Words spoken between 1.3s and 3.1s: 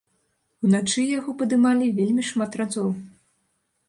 падымалі вельмі шмат разоў.